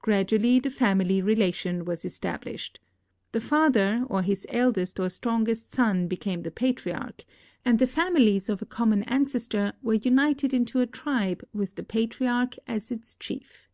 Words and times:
Gradually 0.00 0.60
the 0.60 0.70
family 0.70 1.20
relation 1.20 1.84
was 1.84 2.04
established. 2.04 2.78
The 3.32 3.40
father 3.40 4.04
or 4.08 4.22
his 4.22 4.46
eldest 4.48 5.00
or 5.00 5.08
strongest 5.10 5.72
son 5.72 6.08
))ecamo 6.08 6.44
the 6.44 6.52
jKitriarch, 6.52 7.24
and 7.64 7.80
the 7.80 7.88
families 7.88 8.48
of 8.48 8.62
a 8.62 8.64
common 8.64 9.02
ancestor 9.08 9.72
were 9.82 9.94
united 9.94 10.54
into 10.54 10.80
a 10.80 10.86
tril»e 10.86 11.38
with 11.52 11.74
the 11.74 11.82
patriarch 11.82 12.54
as 12.68 12.92
its 12.92 13.16
chief. 13.16 13.68